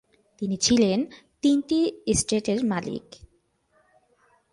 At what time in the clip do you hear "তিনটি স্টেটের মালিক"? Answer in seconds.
1.41-3.05